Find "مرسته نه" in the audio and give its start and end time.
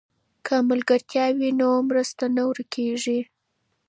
1.89-2.43